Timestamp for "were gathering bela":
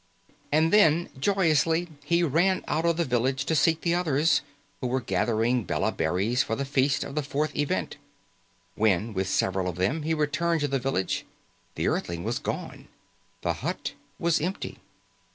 4.87-5.91